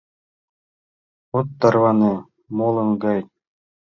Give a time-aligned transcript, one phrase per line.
[1.37, 2.13] От тарване
[2.57, 3.19] молын гай.